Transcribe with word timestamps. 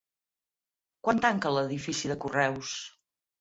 Quan 1.07 1.21
tanca 1.25 1.51
l'edifici 1.57 2.11
de 2.13 2.17
correus? 2.25 2.73